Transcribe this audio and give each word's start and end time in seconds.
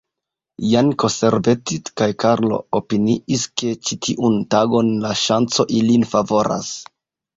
Janko, 0.69 1.09
Servetti 1.15 1.77
kaj 2.01 2.07
Karlo 2.23 2.59
opiniis, 2.79 3.45
ke 3.63 3.69
ĉi 3.89 3.99
tiun 4.07 4.41
tagon 4.57 4.91
la 5.07 5.13
ŝanco 5.25 5.71
ilin 5.83 6.09
favoras. 6.15 6.73